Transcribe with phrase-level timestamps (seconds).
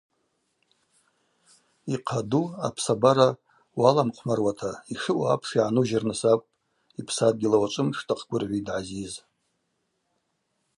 [1.91, 3.29] Йъаду– апсабара
[3.79, 6.51] уаламхъвмаруата йшаъу апш йгӏанужьырныс акӏвпӏ,–
[7.01, 9.13] йпсадгьыл ауачӏвымш дахъгвыргӏвитӏ Гӏазиз.